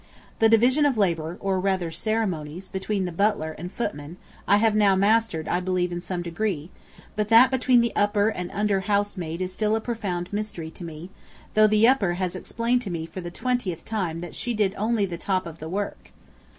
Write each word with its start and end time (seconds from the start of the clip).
The 0.39 0.49
division 0.49 0.87
of 0.87 0.97
labor, 0.97 1.37
or 1.39 1.59
rather 1.59 1.91
ceremonies, 1.91 2.67
between 2.67 3.05
the 3.05 3.11
butler 3.11 3.51
and 3.51 3.71
footman, 3.71 4.17
I 4.47 4.57
have 4.57 4.73
now 4.73 4.95
mastered 4.95 5.47
I 5.47 5.59
believe 5.59 5.91
in 5.91 6.01
some 6.01 6.23
degree, 6.23 6.71
but 7.15 7.27
that 7.27 7.51
between 7.51 7.81
the 7.81 7.95
upper 7.95 8.29
and 8.29 8.49
under 8.49 8.79
house 8.79 9.15
maid 9.15 9.41
is 9.41 9.53
still 9.53 9.75
a 9.75 9.79
profound 9.79 10.33
mystery 10.33 10.71
to 10.71 10.83
me, 10.83 11.11
though 11.53 11.67
the 11.67 11.87
upper 11.87 12.15
has 12.15 12.35
explained 12.35 12.81
to 12.81 12.89
me 12.89 13.05
for 13.05 13.21
the 13.21 13.29
twentieth 13.29 13.85
time 13.85 14.21
that 14.21 14.33
she 14.33 14.55
did 14.55 14.73
only 14.75 15.05
"the 15.05 15.19
top 15.19 15.45
of 15.45 15.59
the 15.59 15.69
work." 15.69 16.11